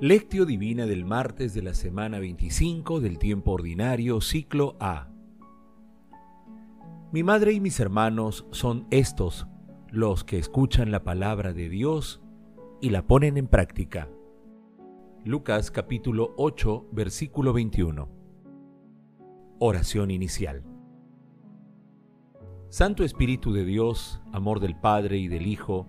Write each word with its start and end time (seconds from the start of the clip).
Lectio 0.00 0.44
Divina 0.44 0.86
del 0.86 1.04
martes 1.04 1.54
de 1.54 1.62
la 1.62 1.74
semana 1.74 2.20
25 2.20 3.00
del 3.00 3.18
tiempo 3.18 3.50
ordinario, 3.50 4.20
ciclo 4.20 4.76
A. 4.78 5.08
Mi 7.10 7.24
madre 7.24 7.52
y 7.52 7.58
mis 7.58 7.80
hermanos 7.80 8.46
son 8.52 8.86
estos, 8.92 9.48
los 9.90 10.22
que 10.22 10.38
escuchan 10.38 10.92
la 10.92 11.02
palabra 11.02 11.52
de 11.52 11.68
Dios 11.68 12.22
y 12.80 12.90
la 12.90 13.08
ponen 13.08 13.36
en 13.38 13.48
práctica. 13.48 14.08
Lucas 15.24 15.72
capítulo 15.72 16.32
8, 16.36 16.90
versículo 16.92 17.52
21. 17.52 18.08
Oración 19.58 20.12
inicial. 20.12 20.62
Santo 22.68 23.02
Espíritu 23.02 23.52
de 23.52 23.64
Dios, 23.64 24.20
amor 24.32 24.60
del 24.60 24.78
Padre 24.78 25.18
y 25.18 25.26
del 25.26 25.48
Hijo, 25.48 25.88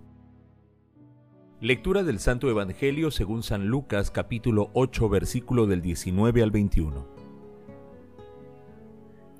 Lectura 1.61 2.01
del 2.01 2.17
Santo 2.17 2.49
Evangelio 2.49 3.11
según 3.11 3.43
San 3.43 3.67
Lucas 3.67 4.09
capítulo 4.09 4.71
8 4.73 5.09
versículo 5.09 5.67
del 5.67 5.83
19 5.83 6.41
al 6.41 6.49
21. 6.49 7.05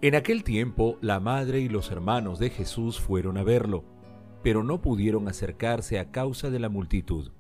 En 0.04 0.14
aquel 0.14 0.44
tiempo 0.44 1.00
la 1.02 1.20
madre 1.20 1.62
y 1.62 1.68
los 1.68 1.90
hermanos 1.90 2.38
de 2.38 2.52
Jesús 2.52 3.00
fueron 3.00 3.40
a 3.40 3.44
verlo, 3.44 3.84
pero 4.44 4.64
no 4.64 4.84
pudieron 4.84 5.28
acercarse 5.28 5.98
a 5.98 6.12
causa 6.12 6.52
de 6.52 6.60
la 6.60 6.70
multitud. 6.70 7.32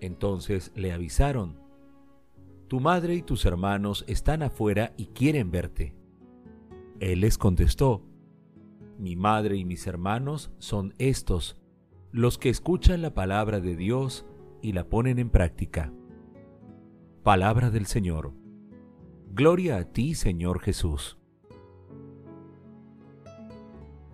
Entonces 0.00 0.72
le 0.74 0.90
avisaron, 0.90 1.58
Tu 2.68 2.80
madre 2.80 3.16
y 3.16 3.20
tus 3.20 3.44
hermanos 3.44 4.06
están 4.08 4.42
afuera 4.42 4.94
y 4.96 5.08
quieren 5.08 5.50
verte. 5.50 5.94
Él 7.00 7.20
les 7.20 7.36
contestó, 7.36 8.00
Mi 8.98 9.14
madre 9.14 9.58
y 9.58 9.66
mis 9.66 9.86
hermanos 9.86 10.50
son 10.56 10.94
estos 10.96 11.58
los 12.14 12.38
que 12.38 12.48
escuchan 12.48 13.02
la 13.02 13.12
palabra 13.12 13.58
de 13.58 13.74
Dios 13.74 14.24
y 14.62 14.70
la 14.70 14.84
ponen 14.88 15.18
en 15.18 15.30
práctica. 15.30 15.92
Palabra 17.24 17.70
del 17.70 17.86
Señor. 17.86 18.34
Gloria 19.32 19.78
a 19.78 19.84
ti, 19.92 20.14
Señor 20.14 20.60
Jesús. 20.60 21.18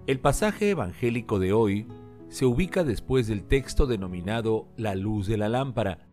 El 0.07 0.19
pasaje 0.19 0.71
evangélico 0.71 1.39
de 1.39 1.53
hoy 1.53 1.89
se 2.31 2.47
ubica 2.47 2.85
después 2.85 3.27
del 3.27 3.45
texto 3.45 3.87
denominado 3.87 4.67
La 4.79 4.95
luz 4.95 5.27
de 5.27 5.37
la 5.37 5.51
lámpara, 5.51 6.09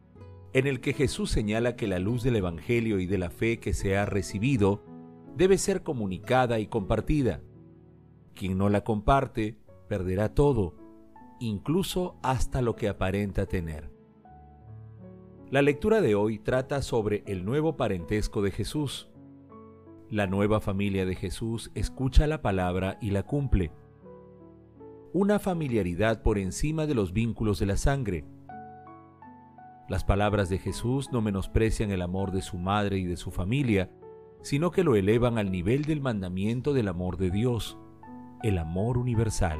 en 0.51 0.67
el 0.67 0.81
que 0.81 0.91
Jesús 0.91 1.31
señala 1.31 1.77
que 1.77 1.87
la 1.87 1.99
luz 1.99 2.21
del 2.21 2.35
Evangelio 2.35 2.99
y 2.99 3.05
de 3.05 3.17
la 3.17 3.29
fe 3.29 3.61
que 3.61 3.73
se 3.73 3.95
ha 3.95 4.05
recibido 4.05 4.83
debe 5.37 5.57
ser 5.57 5.83
comunicada 5.83 6.59
y 6.59 6.67
compartida. 6.67 7.39
Quien 8.33 8.57
no 8.57 8.67
la 8.67 8.83
comparte 8.83 9.57
perderá 9.87 10.33
todo 10.33 10.76
incluso 11.39 12.17
hasta 12.21 12.61
lo 12.61 12.75
que 12.75 12.89
aparenta 12.89 13.45
tener. 13.45 13.91
La 15.49 15.61
lectura 15.61 16.01
de 16.01 16.13
hoy 16.13 16.39
trata 16.39 16.81
sobre 16.81 17.23
el 17.25 17.45
nuevo 17.45 17.77
parentesco 17.77 18.41
de 18.41 18.51
Jesús. 18.51 19.09
La 20.09 20.27
nueva 20.27 20.59
familia 20.59 21.05
de 21.05 21.15
Jesús 21.15 21.71
escucha 21.73 22.27
la 22.27 22.41
palabra 22.41 22.97
y 23.01 23.11
la 23.11 23.23
cumple. 23.23 23.71
Una 25.13 25.39
familiaridad 25.39 26.21
por 26.21 26.37
encima 26.37 26.85
de 26.85 26.95
los 26.95 27.13
vínculos 27.13 27.59
de 27.59 27.65
la 27.65 27.77
sangre. 27.77 28.25
Las 29.87 30.03
palabras 30.03 30.49
de 30.49 30.57
Jesús 30.57 31.13
no 31.13 31.21
menosprecian 31.21 31.91
el 31.91 32.01
amor 32.01 32.31
de 32.31 32.41
su 32.41 32.57
madre 32.57 32.97
y 32.97 33.05
de 33.05 33.15
su 33.15 33.31
familia, 33.31 33.89
sino 34.41 34.69
que 34.69 34.83
lo 34.83 34.97
elevan 34.97 35.37
al 35.37 35.49
nivel 35.49 35.85
del 35.85 36.01
mandamiento 36.01 36.73
del 36.73 36.89
amor 36.89 37.15
de 37.15 37.31
Dios, 37.31 37.77
el 38.43 38.57
amor 38.57 38.97
universal. 38.97 39.59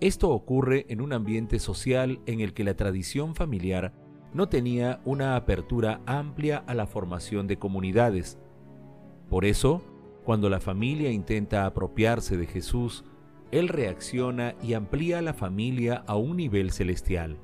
Esto 0.00 0.30
ocurre 0.30 0.86
en 0.88 1.00
un 1.00 1.12
ambiente 1.12 1.58
social 1.58 2.20
en 2.26 2.40
el 2.40 2.54
que 2.54 2.62
la 2.62 2.76
tradición 2.76 3.34
familiar 3.34 3.92
no 4.32 4.48
tenía 4.48 5.00
una 5.04 5.34
apertura 5.34 6.00
amplia 6.06 6.58
a 6.66 6.74
la 6.74 6.86
formación 6.86 7.48
de 7.48 7.58
comunidades. 7.58 8.38
Por 9.28 9.44
eso, 9.44 9.82
cuando 10.24 10.48
la 10.48 10.60
familia 10.60 11.10
intenta 11.10 11.66
apropiarse 11.66 12.36
de 12.36 12.46
Jesús, 12.46 13.04
Él 13.50 13.68
reacciona 13.68 14.54
y 14.62 14.74
amplía 14.74 15.20
la 15.20 15.34
familia 15.34 16.04
a 16.06 16.16
un 16.16 16.36
nivel 16.36 16.70
celestial. 16.70 17.38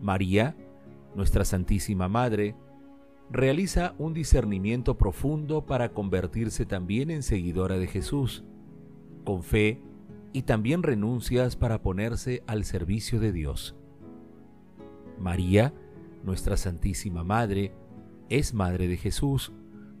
María, 0.00 0.56
nuestra 1.14 1.44
Santísima 1.44 2.08
Madre, 2.08 2.54
realiza 3.30 3.94
un 3.98 4.14
discernimiento 4.14 4.96
profundo 4.96 5.66
para 5.66 5.92
convertirse 5.92 6.64
también 6.64 7.10
en 7.10 7.22
seguidora 7.22 7.76
de 7.76 7.88
Jesús. 7.88 8.44
Con 9.24 9.42
fe, 9.42 9.82
y 10.32 10.42
también 10.42 10.82
renuncias 10.82 11.56
para 11.56 11.82
ponerse 11.82 12.42
al 12.46 12.64
servicio 12.64 13.20
de 13.20 13.32
Dios. 13.32 13.76
María, 15.18 15.72
nuestra 16.22 16.56
Santísima 16.56 17.24
Madre, 17.24 17.72
es 18.28 18.54
Madre 18.54 18.88
de 18.88 18.96
Jesús, 18.96 19.52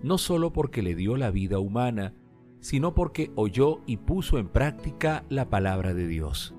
no 0.02 0.18
solo 0.18 0.52
porque 0.52 0.82
le 0.82 0.94
dio 0.94 1.16
la 1.16 1.30
vida 1.30 1.58
humana, 1.58 2.14
sino 2.60 2.94
porque 2.94 3.30
oyó 3.34 3.80
y 3.86 3.98
puso 3.98 4.38
en 4.38 4.48
práctica 4.48 5.24
la 5.28 5.48
palabra 5.48 5.94
de 5.94 6.06
Dios. 6.06 6.54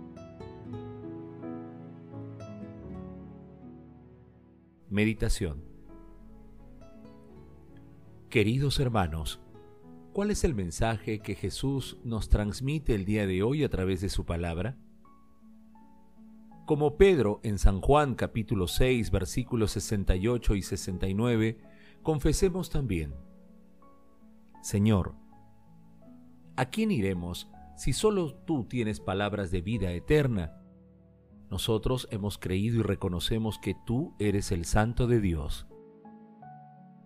Meditación 4.90 5.70
Queridos 8.30 8.80
hermanos, 8.80 9.40
¿Cuál 10.20 10.32
es 10.32 10.44
el 10.44 10.54
mensaje 10.54 11.22
que 11.22 11.34
Jesús 11.34 11.98
nos 12.04 12.28
transmite 12.28 12.94
el 12.94 13.06
día 13.06 13.26
de 13.26 13.42
hoy 13.42 13.64
a 13.64 13.70
través 13.70 14.02
de 14.02 14.10
su 14.10 14.26
palabra? 14.26 14.76
Como 16.66 16.98
Pedro 16.98 17.40
en 17.42 17.58
San 17.58 17.80
Juan 17.80 18.16
capítulo 18.16 18.68
6 18.68 19.12
versículos 19.12 19.72
68 19.72 20.56
y 20.56 20.62
69, 20.62 21.62
confesemos 22.04 22.70
también, 22.70 23.16
Señor, 24.62 25.16
¿a 26.58 26.66
quién 26.66 26.92
iremos 26.92 27.50
si 27.78 27.94
solo 27.94 28.36
tú 28.44 28.66
tienes 28.66 29.00
palabras 29.00 29.52
de 29.52 29.62
vida 29.62 29.94
eterna? 29.94 30.62
Nosotros 31.50 32.10
hemos 32.12 32.38
creído 32.38 32.82
y 32.82 32.84
reconocemos 32.84 33.58
que 33.58 33.74
tú 33.86 34.14
eres 34.20 34.52
el 34.52 34.66
Santo 34.66 35.08
de 35.08 35.22
Dios. 35.22 35.66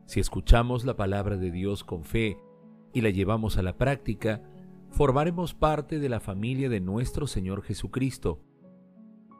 Si 0.07 0.19
escuchamos 0.19 0.83
la 0.83 0.95
palabra 0.95 1.37
de 1.37 1.51
Dios 1.51 1.83
con 1.83 2.05
fe, 2.05 2.39
y 2.93 3.01
la 3.01 3.09
llevamos 3.09 3.57
a 3.57 3.63
la 3.63 3.77
práctica, 3.77 4.41
formaremos 4.89 5.53
parte 5.53 5.99
de 5.99 6.09
la 6.09 6.19
familia 6.19 6.69
de 6.69 6.79
nuestro 6.79 7.27
Señor 7.27 7.63
Jesucristo. 7.63 8.39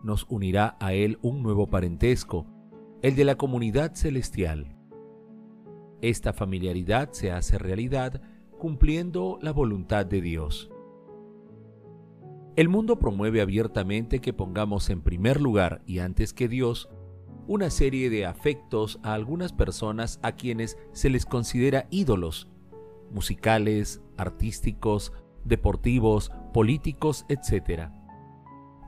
Nos 0.03 0.25
unirá 0.27 0.75
a 0.79 0.93
Él 0.93 1.19
un 1.21 1.43
nuevo 1.43 1.69
parentesco, 1.69 2.47
el 3.01 3.15
de 3.15 3.23
la 3.23 3.35
comunidad 3.35 3.93
celestial. 3.93 4.75
Esta 6.01 6.33
familiaridad 6.33 7.11
se 7.11 7.31
hace 7.31 7.57
realidad 7.57 8.21
cumpliendo 8.57 9.37
la 9.41 9.51
voluntad 9.51 10.05
de 10.05 10.21
Dios. 10.21 10.69
El 12.55 12.69
mundo 12.69 12.99
promueve 12.99 13.41
abiertamente 13.41 14.19
que 14.19 14.33
pongamos 14.33 14.89
en 14.89 15.01
primer 15.01 15.39
lugar 15.39 15.81
y 15.85 15.99
antes 15.99 16.33
que 16.33 16.47
Dios 16.47 16.89
una 17.47 17.69
serie 17.69 18.09
de 18.09 18.25
afectos 18.25 18.99
a 19.03 19.13
algunas 19.13 19.51
personas 19.53 20.19
a 20.23 20.33
quienes 20.33 20.77
se 20.93 21.09
les 21.09 21.25
considera 21.25 21.87
ídolos 21.89 22.47
musicales, 23.13 24.01
artísticos, 24.17 25.13
deportivos, 25.45 26.31
políticos, 26.53 27.25
etc. 27.29 27.89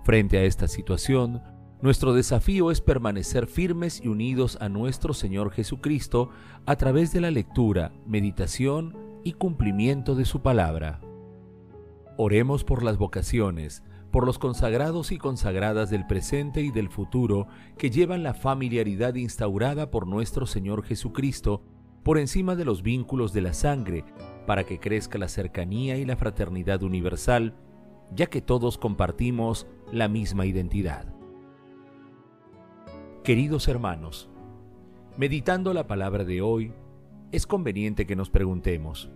Frente 0.04 0.38
a 0.38 0.44
esta 0.44 0.68
situación, 0.68 1.42
nuestro 1.82 2.14
desafío 2.14 2.72
es 2.72 2.82
permanecer 2.82 3.48
firmes 3.48 4.02
y 4.04 4.08
unidos 4.08 4.58
a 4.62 4.70
nuestro 4.70 5.14
Señor 5.14 5.52
Jesucristo 5.52 6.30
a 6.66 6.76
través 6.78 7.12
de 7.14 7.22
la 7.22 7.32
lectura, 7.32 7.92
meditación 8.08 8.98
y 9.24 9.34
cumplimiento 9.34 10.16
de 10.16 10.26
su 10.26 10.42
palabra. 10.42 11.02
Oremos 12.18 12.64
por 12.64 12.82
las 12.82 12.98
vocaciones, 12.98 13.84
por 14.12 14.26
los 14.26 14.40
consagrados 14.40 15.12
y 15.12 15.18
consagradas 15.18 15.90
del 15.90 16.08
presente 16.08 16.62
y 16.62 16.72
del 16.72 16.90
futuro 16.90 17.48
que 17.78 17.90
llevan 17.90 18.24
la 18.24 18.34
familiaridad 18.34 19.16
instaurada 19.16 19.92
por 19.92 20.08
nuestro 20.08 20.46
Señor 20.46 20.84
Jesucristo 20.84 21.62
por 22.06 22.20
encima 22.20 22.56
de 22.56 22.66
los 22.66 22.84
vínculos 22.84 23.34
de 23.34 23.42
la 23.42 23.54
sangre, 23.54 24.06
para 24.46 24.64
que 24.64 24.80
crezca 24.80 25.18
la 25.18 25.28
cercanía 25.28 25.98
y 25.98 26.06
la 26.06 26.16
fraternidad 26.16 26.84
universal, 26.84 27.56
ya 28.16 28.28
que 28.28 28.44
todos 28.44 28.78
compartimos 28.78 29.66
la 29.92 30.08
misma 30.08 30.46
identidad. 30.46 31.12
Queridos 33.24 33.68
hermanos, 33.68 34.30
meditando 35.18 35.74
la 35.74 35.88
palabra 35.88 36.26
de 36.26 36.44
hoy, 36.44 36.74
es 37.32 37.48
conveniente 37.48 38.06
que 38.06 38.16
nos 38.16 38.30
preguntemos, 38.30 39.10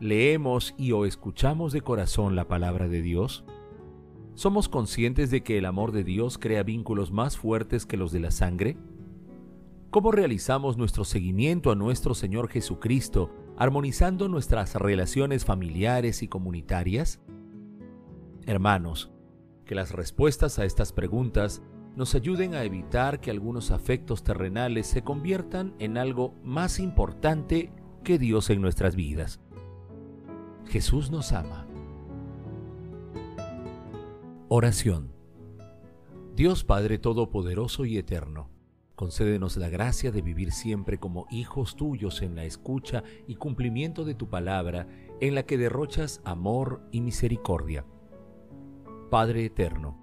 ¿leemos 0.00 0.74
y 0.78 0.92
o 0.92 1.04
escuchamos 1.04 1.74
de 1.74 1.82
corazón 1.82 2.34
la 2.34 2.48
palabra 2.48 2.88
de 2.88 3.02
Dios? 3.02 3.44
¿Somos 4.32 4.70
conscientes 4.70 5.30
de 5.30 5.42
que 5.42 5.58
el 5.58 5.66
amor 5.66 5.92
de 5.92 6.02
Dios 6.02 6.38
crea 6.38 6.62
vínculos 6.62 7.12
más 7.12 7.36
fuertes 7.36 7.84
que 7.84 7.98
los 7.98 8.10
de 8.10 8.20
la 8.20 8.30
sangre? 8.30 8.78
¿Cómo 9.90 10.12
realizamos 10.12 10.76
nuestro 10.76 11.04
seguimiento 11.04 11.70
a 11.70 11.74
nuestro 11.74 12.14
Señor 12.14 12.50
Jesucristo, 12.50 13.30
armonizando 13.56 14.28
nuestras 14.28 14.74
relaciones 14.74 15.46
familiares 15.46 16.22
y 16.22 16.28
comunitarias? 16.28 17.22
Hermanos, 18.44 19.10
que 19.64 19.74
las 19.74 19.92
respuestas 19.92 20.58
a 20.58 20.66
estas 20.66 20.92
preguntas 20.92 21.62
nos 21.96 22.14
ayuden 22.14 22.54
a 22.54 22.64
evitar 22.64 23.18
que 23.18 23.30
algunos 23.30 23.70
afectos 23.70 24.22
terrenales 24.22 24.86
se 24.86 25.02
conviertan 25.02 25.74
en 25.78 25.96
algo 25.96 26.34
más 26.44 26.80
importante 26.80 27.72
que 28.04 28.18
Dios 28.18 28.50
en 28.50 28.60
nuestras 28.60 28.94
vidas. 28.94 29.40
Jesús 30.66 31.10
nos 31.10 31.32
ama. 31.32 31.66
Oración. 34.48 35.12
Dios 36.36 36.62
Padre 36.62 36.98
Todopoderoso 36.98 37.86
y 37.86 37.96
Eterno, 37.96 38.50
concédenos 38.98 39.56
la 39.56 39.68
gracia 39.68 40.10
de 40.10 40.22
vivir 40.22 40.50
siempre 40.50 40.98
como 40.98 41.28
hijos 41.30 41.76
tuyos 41.76 42.20
en 42.20 42.34
la 42.34 42.42
escucha 42.42 43.04
y 43.28 43.36
cumplimiento 43.36 44.04
de 44.04 44.16
tu 44.16 44.28
palabra, 44.28 44.88
en 45.20 45.36
la 45.36 45.44
que 45.44 45.56
derrochas 45.56 46.20
amor 46.24 46.82
y 46.90 47.00
misericordia. 47.00 47.86
Padre 49.08 49.44
Eterno, 49.44 49.96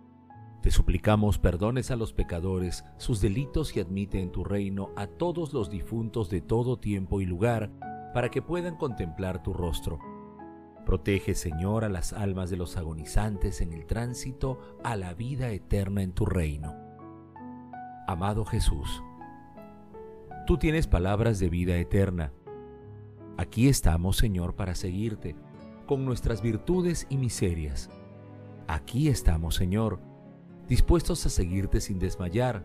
te 0.62 0.72
suplicamos 0.72 1.40
perdones 1.40 1.92
a 1.92 1.98
los 1.98 2.14
pecadores 2.14 2.86
sus 2.98 3.20
delitos 3.20 3.76
y 3.76 3.82
admite 3.82 4.22
en 4.22 4.32
tu 4.32 4.46
reino 4.46 4.92
a 4.96 5.08
todos 5.08 5.52
los 5.52 5.70
difuntos 5.70 6.30
de 6.30 6.40
todo 6.40 6.80
tiempo 6.80 7.20
y 7.20 7.26
lugar, 7.26 7.74
para 8.14 8.32
que 8.32 8.42
puedan 8.42 8.78
contemplar 8.78 9.44
tu 9.44 9.52
rostro. 9.52 10.00
Protege, 10.86 11.36
Señor, 11.36 11.84
a 11.84 11.90
las 11.90 12.14
almas 12.14 12.50
de 12.50 12.56
los 12.56 12.78
agonizantes 12.78 13.60
en 13.60 13.74
el 13.74 13.88
tránsito 13.88 14.78
a 14.86 14.96
la 14.96 15.14
vida 15.14 15.50
eterna 15.50 16.02
en 16.02 16.14
tu 16.14 16.26
reino. 16.26 16.85
Amado 18.08 18.46
Jesús, 18.46 19.02
tú 20.46 20.58
tienes 20.60 20.86
palabras 20.86 21.40
de 21.40 21.50
vida 21.50 21.76
eterna. 21.78 22.32
Aquí 23.36 23.68
estamos, 23.68 24.18
Señor, 24.18 24.56
para 24.56 24.76
seguirte, 24.76 25.36
con 25.88 26.06
nuestras 26.06 26.44
virtudes 26.44 27.08
y 27.10 27.18
miserias. 27.18 27.90
Aquí 28.68 29.08
estamos, 29.08 29.56
Señor, 29.56 30.00
dispuestos 30.68 31.26
a 31.26 31.30
seguirte 31.30 31.82
sin 31.82 31.98
desmayar. 31.98 32.64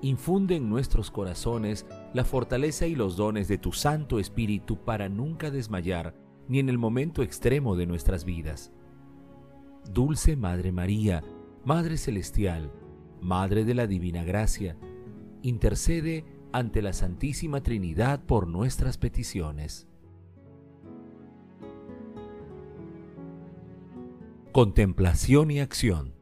Infunde 0.00 0.56
en 0.56 0.70
nuestros 0.70 1.10
corazones 1.10 1.84
la 2.14 2.24
fortaleza 2.24 2.86
y 2.86 2.94
los 2.94 3.16
dones 3.16 3.48
de 3.48 3.58
tu 3.58 3.72
Santo 3.72 4.18
Espíritu 4.18 4.78
para 4.78 5.10
nunca 5.10 5.50
desmayar 5.50 6.14
ni 6.48 6.60
en 6.60 6.70
el 6.70 6.78
momento 6.78 7.22
extremo 7.22 7.76
de 7.76 7.86
nuestras 7.86 8.24
vidas. 8.24 8.72
Dulce 9.92 10.34
Madre 10.34 10.72
María, 10.72 11.22
Madre 11.64 11.98
Celestial, 11.98 12.70
Madre 13.20 13.64
de 13.64 13.74
la 13.74 13.86
Divina 13.86 14.24
Gracia, 14.24 14.76
intercede 15.42 16.24
ante 16.52 16.82
la 16.82 16.92
Santísima 16.92 17.62
Trinidad 17.62 18.24
por 18.24 18.46
nuestras 18.48 18.98
peticiones. 18.98 19.86
Contemplación 24.52 25.50
y 25.50 25.60
acción 25.60 26.16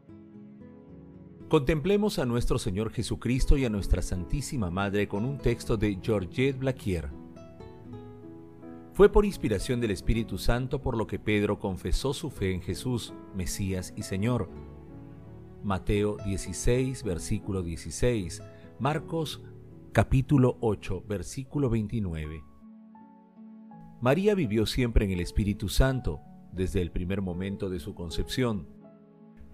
Contemplemos 1.54 2.18
a 2.18 2.26
nuestro 2.26 2.58
Señor 2.58 2.90
Jesucristo 2.90 3.56
y 3.56 3.64
a 3.64 3.70
nuestra 3.70 4.02
Santísima 4.02 4.70
Madre 4.70 5.06
con 5.06 5.24
un 5.24 5.38
texto 5.38 5.76
de 5.76 6.00
Georgette 6.02 6.58
Blaquier. 6.58 7.10
Fue 8.92 9.08
por 9.08 9.24
inspiración 9.24 9.80
del 9.80 9.92
Espíritu 9.92 10.36
Santo 10.36 10.82
por 10.82 10.96
lo 10.96 11.06
que 11.06 11.20
Pedro 11.20 11.60
confesó 11.60 12.12
su 12.12 12.30
fe 12.30 12.52
en 12.52 12.60
Jesús, 12.60 13.14
Mesías 13.36 13.92
y 13.94 14.02
Señor. 14.02 14.48
Mateo 15.64 16.18
16, 16.24 17.02
versículo 17.02 17.62
16, 17.62 18.42
Marcos 18.78 19.42
capítulo 19.92 20.56
8, 20.60 21.04
versículo 21.08 21.70
29. 21.70 22.44
María 24.00 24.34
vivió 24.34 24.66
siempre 24.66 25.04
en 25.04 25.10
el 25.10 25.20
Espíritu 25.20 25.68
Santo, 25.68 26.20
desde 26.52 26.80
el 26.82 26.92
primer 26.92 27.22
momento 27.22 27.68
de 27.68 27.80
su 27.80 27.94
concepción 27.94 28.74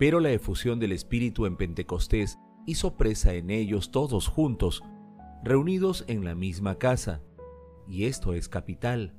pero 0.00 0.18
la 0.18 0.30
efusión 0.30 0.80
del 0.80 0.92
Espíritu 0.92 1.44
en 1.44 1.58
Pentecostés 1.58 2.38
hizo 2.64 2.96
presa 2.96 3.34
en 3.34 3.50
ellos 3.50 3.90
todos 3.90 4.28
juntos, 4.28 4.82
reunidos 5.44 6.06
en 6.08 6.24
la 6.24 6.34
misma 6.34 6.76
casa. 6.76 7.20
Y 7.86 8.06
esto 8.06 8.32
es 8.32 8.48
capital. 8.48 9.14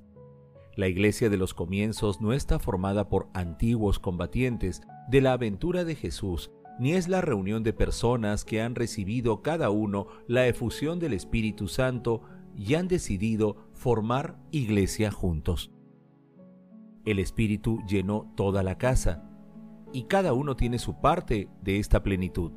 La 0.75 0.87
iglesia 0.87 1.29
de 1.29 1.37
los 1.37 1.53
comienzos 1.53 2.19
no 2.19 2.33
está 2.33 2.57
formada 2.57 3.09
por 3.09 3.29
antiguos 3.35 3.99
combatientes 3.99 4.81
de 5.07 5.21
la 5.21 5.33
aventura 5.33 5.83
de 5.83 5.93
Jesús, 5.93 6.49
ni 6.81 6.93
es 6.93 7.07
la 7.07 7.21
reunión 7.21 7.61
de 7.61 7.73
personas 7.73 8.43
que 8.43 8.59
han 8.59 8.73
recibido 8.73 9.43
cada 9.43 9.69
uno 9.69 10.07
la 10.25 10.47
efusión 10.47 10.97
del 10.97 11.13
Espíritu 11.13 11.67
Santo 11.67 12.23
y 12.55 12.73
han 12.73 12.87
decidido 12.87 13.55
formar 13.71 14.39
iglesia 14.49 15.11
juntos. 15.11 15.71
El 17.05 17.19
Espíritu 17.19 17.83
llenó 17.87 18.33
toda 18.35 18.63
la 18.63 18.79
casa, 18.79 19.29
y 19.93 20.05
cada 20.05 20.33
uno 20.33 20.55
tiene 20.55 20.79
su 20.79 20.99
parte 20.99 21.49
de 21.61 21.77
esta 21.77 22.01
plenitud. 22.01 22.53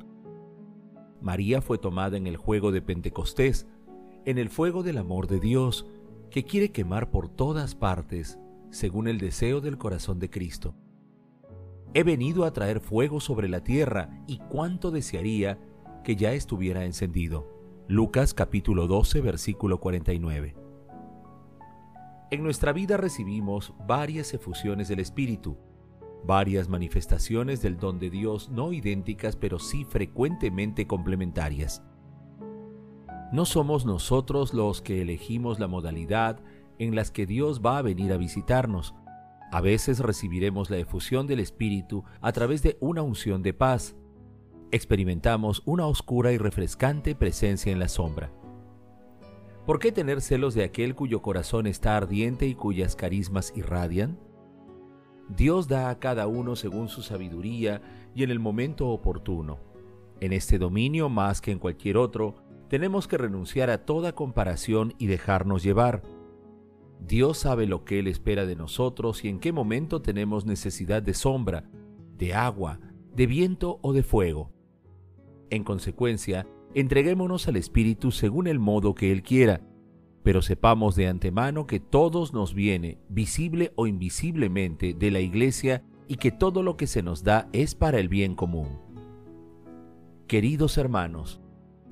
María 1.21 1.61
fue 1.61 1.77
tomada 1.77 2.17
en 2.17 2.25
el 2.25 2.37
juego 2.37 2.71
de 2.71 2.81
Pentecostés, 2.81 3.67
en 4.25 4.39
el 4.39 4.49
fuego 4.49 4.81
del 4.81 4.97
amor 4.97 5.27
de 5.27 5.39
Dios, 5.39 5.85
que 6.31 6.45
quiere 6.45 6.71
quemar 6.71 7.11
por 7.11 7.29
todas 7.29 7.75
partes, 7.75 8.39
según 8.71 9.07
el 9.07 9.19
deseo 9.19 9.61
del 9.61 9.77
corazón 9.77 10.17
de 10.17 10.31
Cristo. 10.31 10.73
He 11.97 12.03
venido 12.03 12.43
a 12.43 12.51
traer 12.51 12.81
fuego 12.81 13.21
sobre 13.21 13.47
la 13.47 13.63
tierra 13.63 14.09
y 14.27 14.39
cuánto 14.49 14.91
desearía 14.91 15.57
que 16.03 16.17
ya 16.17 16.33
estuviera 16.33 16.83
encendido. 16.83 17.47
Lucas 17.87 18.33
capítulo 18.33 18.87
12 18.87 19.21
versículo 19.21 19.79
49. 19.79 20.57
En 22.31 22.43
nuestra 22.43 22.73
vida 22.73 22.97
recibimos 22.97 23.73
varias 23.87 24.33
efusiones 24.33 24.89
del 24.89 24.99
Espíritu, 24.99 25.57
varias 26.25 26.67
manifestaciones 26.67 27.61
del 27.61 27.77
don 27.77 27.97
de 27.97 28.09
Dios 28.09 28.49
no 28.49 28.73
idénticas 28.73 29.37
pero 29.37 29.57
sí 29.57 29.85
frecuentemente 29.85 30.87
complementarias. 30.87 31.81
No 33.31 33.45
somos 33.45 33.85
nosotros 33.85 34.53
los 34.53 34.81
que 34.81 35.01
elegimos 35.01 35.59
la 35.59 35.69
modalidad 35.69 36.41
en 36.77 36.93
las 36.93 37.09
que 37.09 37.25
Dios 37.25 37.61
va 37.65 37.77
a 37.77 37.83
venir 37.83 38.11
a 38.11 38.17
visitarnos. 38.17 38.95
A 39.55 39.61
veces 39.61 39.99
recibiremos 39.99 40.69
la 40.69 40.75
efusión 40.75 41.27
del 41.27 41.39
Espíritu 41.39 42.03
a 42.19 42.33
través 42.33 42.61
de 42.61 42.75
una 42.81 43.03
unción 43.03 43.41
de 43.41 43.53
paz. 43.53 43.95
Experimentamos 44.71 45.63
una 45.63 45.87
oscura 45.87 46.33
y 46.33 46.37
refrescante 46.37 47.15
presencia 47.15 47.71
en 47.71 47.79
la 47.79 47.87
sombra. 47.87 48.33
¿Por 49.65 49.79
qué 49.79 49.93
tener 49.93 50.19
celos 50.19 50.55
de 50.55 50.65
aquel 50.65 50.93
cuyo 50.93 51.21
corazón 51.21 51.67
está 51.67 51.95
ardiente 51.95 52.47
y 52.47 52.53
cuyas 52.53 52.97
carismas 52.97 53.53
irradian? 53.55 54.19
Dios 55.29 55.69
da 55.69 55.89
a 55.89 55.99
cada 55.99 56.27
uno 56.27 56.57
según 56.57 56.89
su 56.89 57.01
sabiduría 57.01 57.81
y 58.13 58.23
en 58.23 58.31
el 58.31 58.41
momento 58.41 58.89
oportuno. 58.89 59.59
En 60.19 60.33
este 60.33 60.59
dominio, 60.59 61.07
más 61.07 61.39
que 61.39 61.53
en 61.53 61.59
cualquier 61.59 61.95
otro, 61.95 62.35
tenemos 62.67 63.07
que 63.07 63.17
renunciar 63.17 63.69
a 63.69 63.85
toda 63.85 64.15
comparación 64.15 64.95
y 64.97 65.07
dejarnos 65.07 65.63
llevar. 65.63 66.01
Dios 67.07 67.37
sabe 67.37 67.67
lo 67.67 67.85
que 67.85 67.99
Él 67.99 68.07
espera 68.07 68.45
de 68.45 68.55
nosotros 68.55 69.23
y 69.23 69.29
en 69.29 69.39
qué 69.39 69.51
momento 69.51 70.01
tenemos 70.01 70.45
necesidad 70.45 71.03
de 71.03 71.13
sombra, 71.13 71.69
de 72.17 72.33
agua, 72.33 72.79
de 73.15 73.27
viento 73.27 73.79
o 73.81 73.93
de 73.93 74.01
fuego. 74.01 74.51
En 75.51 75.63
consecuencia, 75.63 76.47
entreguémonos 76.73 77.47
al 77.47 77.57
Espíritu 77.57 78.11
según 78.11 78.47
el 78.47 78.59
modo 78.59 78.95
que 78.95 79.11
Él 79.11 79.21
quiera, 79.21 79.61
pero 80.23 80.41
sepamos 80.41 80.95
de 80.95 81.07
antemano 81.07 81.67
que 81.67 81.79
todos 81.79 82.33
nos 82.33 82.55
viene, 82.55 82.97
visible 83.09 83.71
o 83.75 83.85
invisiblemente, 83.85 84.95
de 84.95 85.11
la 85.11 85.19
Iglesia 85.19 85.83
y 86.07 86.15
que 86.15 86.31
todo 86.31 86.63
lo 86.63 86.75
que 86.75 86.87
se 86.87 87.03
nos 87.03 87.23
da 87.23 87.47
es 87.53 87.75
para 87.75 87.99
el 87.99 88.09
bien 88.09 88.33
común. 88.33 88.79
Queridos 90.27 90.79
hermanos, 90.79 91.39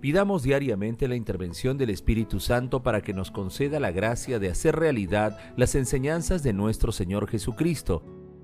pidamos 0.03 0.43
diariamente 0.43 1.07
la 1.07 1.15
intervención 1.15 1.77
del 1.77 1.89
Espíritu 1.89 2.41
Santo 2.41 2.83
para 2.83 2.99
que 2.99 3.13
nos 3.13 3.31
conceda 3.31 3.79
la 3.79 3.91
gracia 3.91 4.37
de 4.37 4.49
hacer 4.49 4.75
realidad 4.75 5.37
las 5.55 5.75
enseñanzas 5.75 6.43
de 6.43 6.51
nuestro 6.51 6.91
Señor 6.91 7.29
Jesucristo 7.29 8.03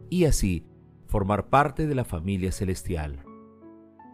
y 0.09 0.23
así 0.23 0.65
formar 1.07 1.49
parte 1.49 1.85
de 1.85 1.95
la 1.95 2.05
familia 2.05 2.53
celestial. 2.53 3.25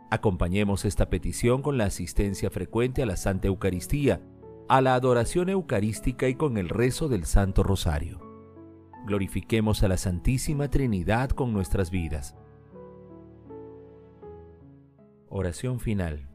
Acompañemos 0.10 0.86
esta 0.86 1.12
petición 1.12 1.62
con 1.62 1.78
la 1.78 1.86
asistencia 1.86 2.50
frecuente 2.50 3.04
a 3.04 3.06
la 3.06 3.16
Santa 3.16 3.48
Eucaristía, 3.48 4.24
a 4.68 4.82
la 4.82 4.96
adoración 4.96 5.50
eucarística 5.50 6.28
y 6.28 6.34
con 6.34 6.58
el 6.58 6.68
rezo 6.68 7.10
del 7.10 7.26
Santo 7.26 7.62
Rosario. 7.62 8.22
Glorifiquemos 9.06 9.84
a 9.84 9.88
la 9.88 9.98
Santísima 9.98 10.72
Trinidad 10.72 11.30
con 11.30 11.54
nuestras 11.54 11.92
vidas. 11.92 12.36
Oración 15.30 15.80
final. 15.80 16.35